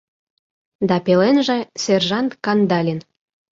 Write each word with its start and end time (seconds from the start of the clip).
Да 0.87 0.95
пеленже— 1.05 1.57
сержант 1.83 2.31
Кандалин. 2.43 2.99